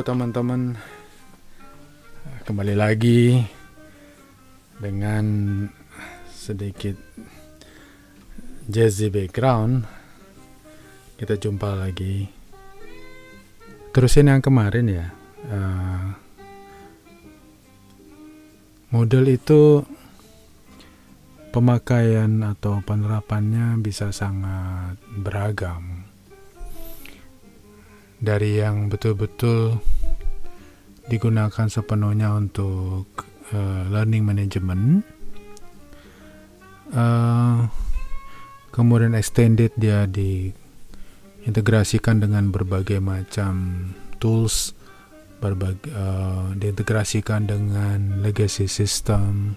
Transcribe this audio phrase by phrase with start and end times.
[0.00, 0.72] teman-teman.
[2.48, 3.44] Kembali lagi
[4.80, 5.24] Dengan
[6.32, 6.96] sedikit
[8.64, 9.84] jazzy background.
[11.20, 12.24] Kita jumpa lagi.
[13.92, 15.12] Terusin yang kemarin ya.
[15.44, 16.08] Uh,
[18.96, 19.84] Model itu
[21.52, 25.95] Pemakaian atau penerapannya bisa sangat beragam
[28.20, 29.80] dari yang betul-betul
[31.06, 33.06] digunakan sepenuhnya untuk
[33.54, 35.06] uh, learning management
[36.90, 37.70] uh,
[38.74, 43.86] kemudian extended dia diintegrasikan dengan berbagai macam
[44.18, 44.74] tools
[45.38, 49.54] berbagai uh, diintegrasikan dengan legacy system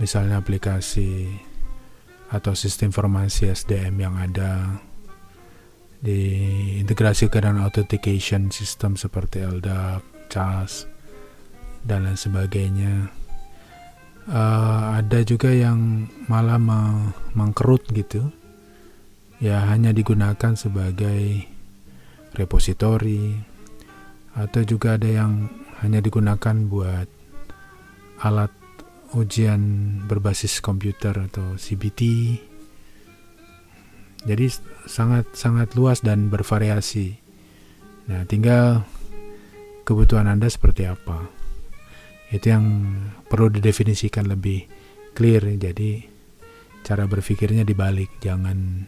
[0.00, 1.28] misalnya aplikasi
[2.30, 4.82] atau sistem informasi SDM yang ada
[6.00, 10.84] diintegrasikan dengan authentication system seperti LDAP, CAS,
[11.86, 13.08] dan lain sebagainya.
[14.26, 16.58] Uh, ada juga yang malah
[17.32, 18.26] mengkerut gitu,
[19.38, 21.46] ya hanya digunakan sebagai
[22.34, 23.38] repositori,
[24.34, 25.48] atau juga ada yang
[25.80, 27.08] hanya digunakan buat
[28.24, 28.50] alat
[29.14, 29.62] ujian
[30.10, 32.00] berbasis komputer atau CBT
[34.26, 34.50] jadi
[34.90, 37.14] sangat sangat luas dan bervariasi.
[38.10, 38.82] Nah, tinggal
[39.86, 41.30] kebutuhan Anda seperti apa.
[42.34, 42.66] Itu yang
[43.30, 44.66] perlu didefinisikan lebih
[45.14, 45.46] clear.
[45.54, 46.02] Jadi
[46.82, 48.82] cara berpikirnya dibalik, jangan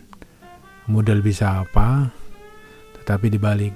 [0.91, 2.11] modal bisa apa,
[2.98, 3.75] tetapi dibalik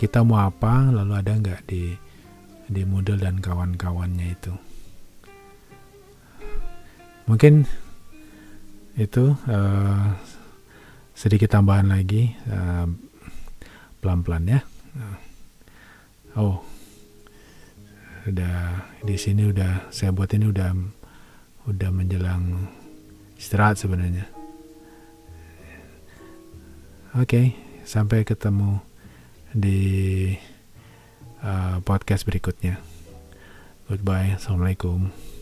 [0.00, 1.92] kita mau apa, lalu ada nggak di
[2.64, 4.52] di model dan kawan-kawannya itu.
[7.28, 7.64] Mungkin
[8.96, 10.12] itu uh,
[11.14, 12.90] sedikit tambahan lagi uh,
[14.02, 14.60] pelan-pelan ya.
[16.34, 16.60] Oh
[18.24, 20.72] udah di sini udah saya buat ini udah
[21.70, 22.68] udah menjelang
[23.38, 24.26] istirahat sebenarnya.
[27.14, 27.46] Oke okay,
[27.86, 28.82] sampai ketemu
[29.54, 29.80] di
[31.44, 32.82] uh, podcast berikutnya.
[33.86, 35.33] Goodbye assalamualaikum